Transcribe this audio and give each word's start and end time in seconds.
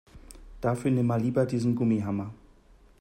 Dafür 0.61 0.89
nimm 0.89 1.05
mal 1.05 1.21
lieber 1.21 1.45
diesen 1.45 1.75
Gummihammer. 1.75 2.33